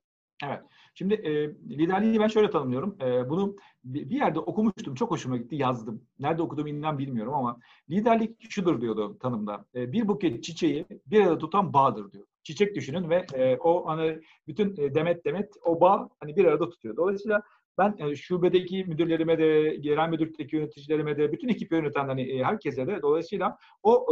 [0.44, 0.62] Evet.
[0.94, 1.32] Şimdi e,
[1.78, 2.98] liderliği ben şöyle tanımlıyorum.
[3.02, 4.96] E, bunu bir yerde okumuştum.
[4.96, 5.56] Çok hoşuma gitti.
[5.56, 6.02] Yazdım.
[6.20, 9.66] Nerede okudum inan bilmiyorum ama liderlik şudur diyordu tanımda.
[9.76, 12.26] E, bir buket çiçeği bir arada tutan bağdır diyor.
[12.44, 16.70] Çiçek düşünün ve e, o hani bütün e, demet demet o bağ hani bir arada
[16.70, 16.98] tutuyor.
[16.98, 17.42] Dolayısıyla
[17.78, 22.88] ben e, şubedeki müdürlerime de, genel müdürlükteki yöneticilerime de, bütün ekip yöneten hani e, herkese
[22.88, 24.06] de dolayısıyla o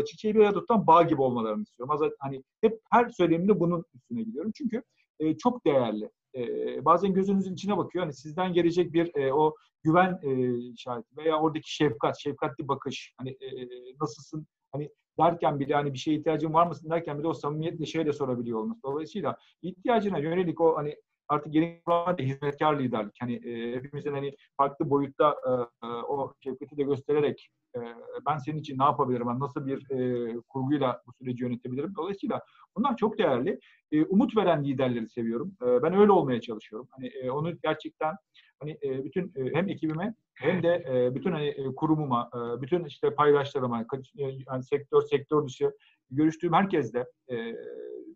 [0.00, 2.12] e, çiçeği bir arada tutan bağ gibi olmalarını istiyorum.
[2.18, 4.52] Hani hep her söylemimde bunun üstüne gidiyorum.
[4.54, 4.82] Çünkü
[5.20, 6.10] e, çok değerli.
[6.34, 8.04] E, bazen gözünüzün içine bakıyor.
[8.04, 13.14] Hani sizden gelecek bir e, o güven e, işareti veya oradaki şefkat, şefkatli bakış.
[13.18, 13.68] Hani e,
[14.00, 14.46] nasılsın?
[14.72, 18.58] Hani derken bile hani bir şeye ihtiyacın var mısın derken bile o samimiyetle şeyle sorabiliyor
[18.58, 18.82] olması.
[18.82, 20.96] Dolayısıyla ihtiyacına yönelik o hani
[21.30, 23.16] artık yeni kuramda hizmetkar liderlik.
[23.20, 25.50] Hani e, hepimizin hani farklı boyutta e,
[25.86, 27.80] e, o şefkati de göstererek e,
[28.26, 31.94] ben senin için ne yapabilirim, ben nasıl bir e, kurguyla bu süreci yönetebilirim.
[31.96, 32.40] Dolayısıyla
[32.76, 33.58] bunlar çok değerli.
[33.92, 35.56] E, umut veren liderleri seviyorum.
[35.62, 36.88] E, ben öyle olmaya çalışıyorum.
[36.90, 38.14] Hani e, onu gerçekten
[38.60, 42.84] hani e, bütün e, hem ekibime hem de e, bütün hani e, kurumuma, e, bütün
[42.84, 45.72] işte paydaşlarıma, e, yani sektör sektör dışı
[46.10, 47.54] görüştüğüm herkesle e,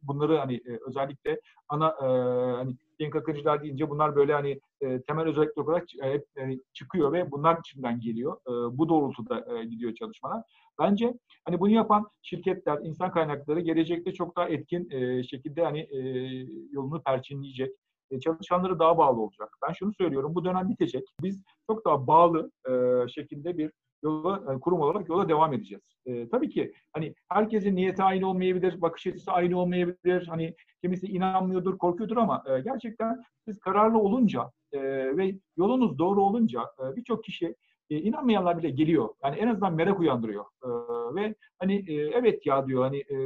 [0.02, 2.06] bunları hani e, özellikle ana e,
[2.56, 7.12] hani genç akıcılar deyince bunlar böyle hani e, temel özellik olarak e, hep e, çıkıyor
[7.12, 8.36] ve bunlar içinden geliyor.
[8.46, 10.42] E, bu doğrultuda e, gidiyor çalışmalar.
[10.78, 15.98] Bence hani bunu yapan şirketler, insan kaynakları gelecekte çok daha etkin e, şekilde hani e,
[16.70, 17.70] yolunu perçinleyecek.
[18.10, 19.48] E, çalışanları daha bağlı olacak.
[19.68, 21.04] Ben şunu söylüyorum, bu dönem bitecek.
[21.22, 22.72] Biz çok daha bağlı e,
[23.08, 23.70] şekilde bir
[24.04, 25.94] yola, yani kurum olarak yola devam edeceğiz.
[26.06, 30.26] E, tabii ki hani herkesin niyeti aynı olmayabilir, bakış açısı aynı olmayabilir.
[30.26, 34.80] Hani kimisi inanmıyordur, korkuyordur ama e, gerçekten siz kararlı olunca e,
[35.16, 37.54] ve yolunuz doğru olunca e, birçok kişi
[37.90, 39.08] e, inanmayanlar bile geliyor.
[39.24, 40.44] Yani en azından merak uyandırıyor.
[40.64, 40.68] E,
[41.14, 43.16] ve hani e, evet ya diyor hani e,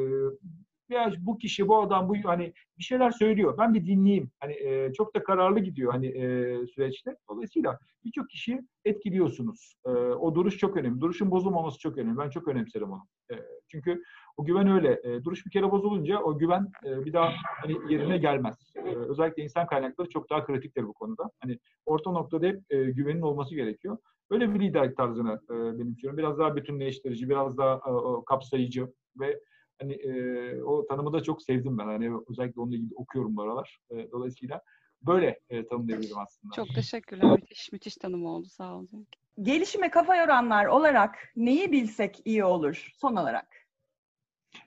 [0.89, 3.59] ya bu kişi, bu adam, bu hani bir şeyler söylüyor.
[3.59, 4.31] Ben bir dinleyeyim.
[4.41, 7.17] Hani e, çok da kararlı gidiyor hani e, süreçte.
[7.31, 9.75] Dolayısıyla birçok kişi etkiliyorsunuz.
[9.87, 11.01] E, o duruş çok önemli.
[11.01, 12.19] Duruşun bozulmaması çok önemli.
[12.19, 13.03] Ben çok önemserim onu.
[13.33, 13.35] E,
[13.69, 14.03] çünkü
[14.37, 15.01] o güven öyle.
[15.05, 18.73] E, duruş bir kere bozulunca o güven e, bir daha hani yerine gelmez.
[18.77, 21.31] E, özellikle insan kaynakları çok daha kritiktir bu konuda.
[21.41, 23.99] Hani orta noktada hep e, güvenin olması gerekiyor.
[24.31, 26.19] Böyle bir liderlik tarzını e, benimsiyorum.
[26.19, 27.93] Biraz daha bütünleştirici, biraz daha e,
[28.27, 28.89] kapsayıcı
[29.21, 29.41] ve
[29.81, 31.87] hani e, o tanımı da çok sevdim ben.
[31.87, 33.79] Hani özellikle onunla ilgili okuyorum bu aralar.
[33.91, 34.63] E, dolayısıyla
[35.03, 36.55] böyle e, tanımlayabilirim aslında.
[36.55, 37.31] Çok teşekkürler.
[37.31, 38.49] Müthiş, müthiş tanım oldu.
[38.49, 39.07] Sağ olun.
[39.43, 43.68] Gelişime kafa yoranlar olarak neyi bilsek iyi olur son olarak?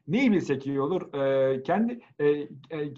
[0.07, 1.13] Neyi bilsek iyi olur?
[1.13, 2.47] Ee, kendi e, e,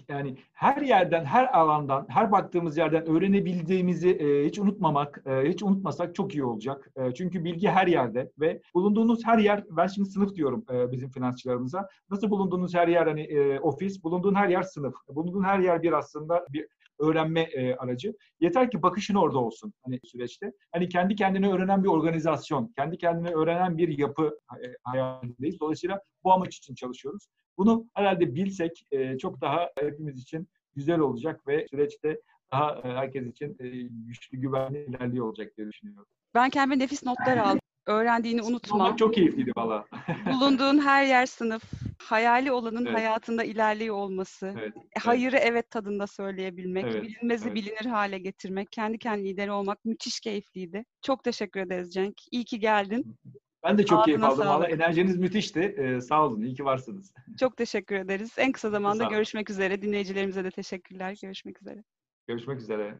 [0.08, 6.14] yani her yerden, her alandan, her baktığımız yerden öğrenebildiğimizi e, hiç unutmamak, e, hiç unutmasak
[6.14, 6.90] çok iyi olacak.
[6.96, 11.10] E, çünkü bilgi her yerde ve bulunduğunuz her yer, ben şimdi sınıf diyorum e, bizim
[11.10, 11.88] finansçılarımıza.
[12.10, 14.94] Nasıl bulunduğunuz her yer hani e, ofis, bulunduğun her yer sınıf.
[15.08, 16.66] Bulunduğun her yer bir aslında bir
[17.00, 18.14] öğrenme e, aracı.
[18.40, 20.52] Yeter ki bakışın orada olsun hani süreçte.
[20.72, 25.60] Hani kendi kendine öğrenen bir organizasyon, kendi kendine öğrenen bir yapı e, hayalindeyiz.
[25.60, 27.26] Dolayısıyla bu amaç için çalışıyoruz.
[27.58, 32.20] Bunu herhalde bilsek e, çok daha hepimiz için güzel olacak ve süreçte
[32.52, 33.68] daha e, herkes için e,
[34.06, 36.06] güçlü, güvenli ilerliyor olacak diye düşünüyorum.
[36.34, 37.60] Ben kendime nefis notlar aldım.
[37.86, 38.74] Öğrendiğini unutma.
[38.86, 39.84] Ama çok keyifliydi valla.
[40.32, 41.62] Bulunduğun her yer sınıf.
[41.98, 42.96] Hayali olanın Evet.
[42.96, 44.54] hayatında ilerliyor olması.
[44.58, 46.84] Evet, E, Hayırı evet tadında söyleyebilmek.
[46.84, 47.54] Evet, Bilinmezi evet.
[47.56, 48.72] bilinir hale getirmek.
[48.72, 50.84] Kendi kendine lideri olmak müthiş keyifliydi.
[51.02, 52.14] Çok teşekkür ederiz Cenk.
[52.30, 53.16] İyi ki geldin.
[53.64, 54.68] Ben de çok keyif Ağzına aldım valla.
[54.68, 55.60] Enerjiniz müthişti.
[55.60, 56.42] Ee, sağ olun.
[56.42, 57.12] İyi ki varsınız.
[57.40, 58.34] Çok teşekkür ederiz.
[58.38, 59.82] En kısa zamanda görüşmek üzere.
[59.82, 61.18] Dinleyicilerimize de teşekkürler.
[61.22, 61.84] Görüşmek üzere.
[62.26, 62.98] Görüşmek üzere.